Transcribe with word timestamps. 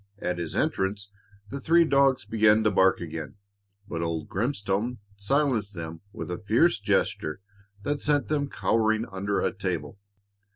At 0.17 0.39
his 0.39 0.55
entrance 0.55 1.11
the 1.51 1.61
three 1.61 1.85
dogs 1.85 2.25
began 2.25 2.63
to 2.63 2.71
bark 2.71 2.99
again, 2.99 3.35
but 3.87 4.01
old 4.01 4.27
Grimstone 4.29 4.97
silenced 5.15 5.75
them 5.75 6.01
with 6.11 6.31
a 6.31 6.39
fierce 6.39 6.79
gesture 6.79 7.39
that 7.83 8.01
sent 8.01 8.27
them 8.27 8.49
cowering 8.49 9.05
under 9.11 9.41
a 9.41 9.53
table. 9.53 9.99